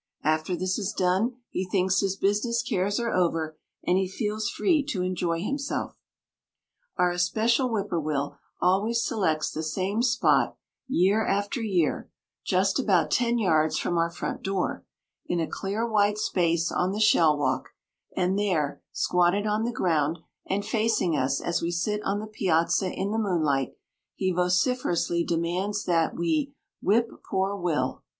After 0.23 0.55
this 0.55 0.79
is 0.79 0.93
done 0.93 1.35
he 1.51 1.63
thinks 1.63 1.99
his 1.99 2.15
business 2.15 2.63
cares 2.63 2.99
are 2.99 3.13
over, 3.13 3.59
and 3.85 3.99
he 3.99 4.07
feels 4.07 4.49
free 4.49 4.83
to 4.85 5.03
enjoy 5.03 5.41
himself. 5.43 5.95
Our 6.97 7.11
especial 7.11 7.69
whippoorwill 7.69 8.35
always 8.59 9.05
selects 9.05 9.51
the 9.51 9.61
same 9.61 10.01
spot, 10.01 10.57
year 10.87 11.23
after 11.23 11.61
year, 11.61 12.09
just 12.43 12.79
about 12.79 13.11
ten 13.11 13.37
yards 13.37 13.77
from 13.77 13.99
our 13.99 14.09
front 14.09 14.41
door, 14.41 14.83
in 15.27 15.39
a 15.39 15.45
clear 15.45 15.87
white 15.87 16.17
space 16.17 16.71
on 16.71 16.93
the 16.93 16.99
shell 16.99 17.37
walk, 17.37 17.69
and 18.17 18.39
there, 18.39 18.81
squatted 18.91 19.45
on 19.45 19.65
the 19.65 19.71
ground 19.71 20.17
and 20.47 20.65
facing 20.65 21.15
us 21.15 21.39
as 21.39 21.61
we 21.61 21.69
sit 21.69 22.01
on 22.03 22.19
the 22.19 22.25
piazza 22.25 22.91
in 22.91 23.11
the 23.11 23.19
moonlight, 23.19 23.75
he 24.15 24.31
vociferously 24.31 25.23
demands 25.23 25.83
that 25.85 26.15
we 26.15 26.55
"whip 26.81 27.07
poor 27.29 27.55
Will." 27.55 28.01